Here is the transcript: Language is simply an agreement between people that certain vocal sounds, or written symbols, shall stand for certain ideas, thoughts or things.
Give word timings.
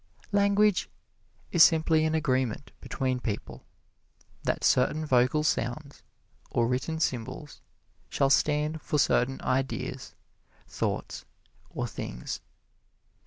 Language 0.31 0.89
is 1.51 1.61
simply 1.61 2.05
an 2.05 2.15
agreement 2.15 2.71
between 2.81 3.19
people 3.19 3.67
that 4.41 4.63
certain 4.63 5.05
vocal 5.05 5.43
sounds, 5.43 6.01
or 6.49 6.67
written 6.67 6.99
symbols, 6.99 7.61
shall 8.09 8.31
stand 8.31 8.81
for 8.81 8.97
certain 8.97 9.39
ideas, 9.43 10.15
thoughts 10.67 11.23
or 11.69 11.85
things. 11.85 12.41